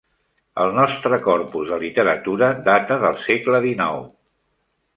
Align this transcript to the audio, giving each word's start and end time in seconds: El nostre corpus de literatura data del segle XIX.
El 0.61 0.71
nostre 0.77 1.19
corpus 1.27 1.67
de 1.73 1.77
literatura 1.83 2.49
data 2.71 2.99
del 3.07 3.21
segle 3.27 3.61
XIX. 3.69 4.09